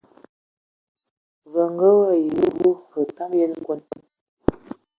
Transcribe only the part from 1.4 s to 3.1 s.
Ye ngə wayi wu, və